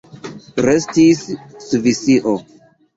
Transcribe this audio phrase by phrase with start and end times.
[0.67, 1.21] Restis
[1.69, 2.39] Svisio.